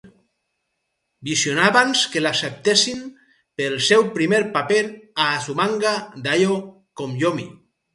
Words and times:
Visionabans 1.29 2.01
que 2.15 2.23
l'acceptessin 2.27 3.05
pel 3.63 3.79
seu 3.91 4.09
primer 4.19 4.43
paper 4.59 4.85
a 5.29 5.33
Azumanga 5.39 5.97
Daioh 6.29 6.63
com 7.01 7.21
Yomi. 7.25 7.53